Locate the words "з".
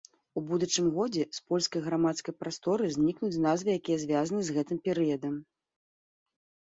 1.37-1.41, 4.49-4.57